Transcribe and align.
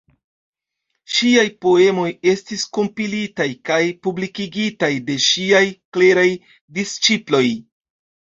Ŝiaj 1.17 1.43
poemoj 1.65 2.05
estis 2.31 2.63
kompilitaj 2.77 3.47
kaj 3.71 3.77
publikigitaj 4.09 4.91
de 5.11 5.19
ŝiaj 5.27 5.63
kleraj 5.99 6.25
disĉiploj. 6.81 7.45